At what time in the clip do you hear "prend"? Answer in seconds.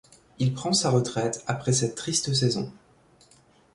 0.55-0.73